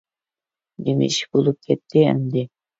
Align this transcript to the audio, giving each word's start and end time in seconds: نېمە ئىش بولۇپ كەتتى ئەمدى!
نېمە 0.87 1.11
ئىش 1.13 1.19
بولۇپ 1.37 1.63
كەتتى 1.71 2.09
ئەمدى! 2.09 2.47